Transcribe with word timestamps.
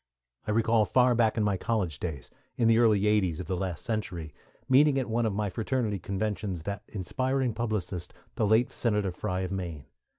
I 0.47 0.49
recall 0.49 0.83
far 0.85 1.13
back 1.13 1.37
in 1.37 1.43
my 1.43 1.57
college 1.57 1.99
days, 1.99 2.31
in 2.57 2.67
the 2.67 2.79
early 2.79 3.01
'80's 3.01 3.39
of 3.39 3.45
the 3.45 3.55
last 3.55 3.85
century, 3.85 4.33
meeting 4.67 4.97
at 4.97 5.07
one 5.07 5.27
of 5.27 5.33
my 5.35 5.47
fraternity 5.51 5.99
conventions 5.99 6.63
that 6.63 6.81
inspiring 6.87 7.53
publicist, 7.53 8.11
the 8.33 8.47
late 8.47 8.71
Senator 8.71 9.11
Frye 9.11 9.41
of 9.41 9.51
Maine. 9.51 9.85